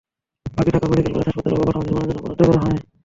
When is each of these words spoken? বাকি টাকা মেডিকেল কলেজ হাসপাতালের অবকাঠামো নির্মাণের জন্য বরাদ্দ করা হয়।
বাকি 0.45 0.69
টাকা 0.71 0.85
মেডিকেল 0.89 1.11
কলেজ 1.13 1.27
হাসপাতালের 1.27 1.57
অবকাঠামো 1.57 1.83
নির্মাণের 1.85 2.09
জন্য 2.09 2.21
বরাদ্দ 2.23 2.41
করা 2.47 2.59
হয়। 2.63 2.79